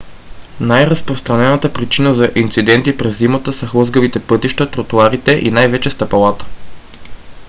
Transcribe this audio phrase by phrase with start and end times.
[0.59, 6.45] най-разпространената причина за инциденти през зимата са хлъзгавите пътища тротоарите и най-вече стъпалата